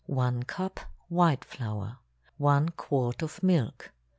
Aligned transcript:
1 0.07 0.41
cup 0.41 0.79
white 1.09 1.45
flour. 1.45 1.99
1 2.39 2.69
quart 2.69 3.21
of 3.21 3.43
milk. 3.43 3.91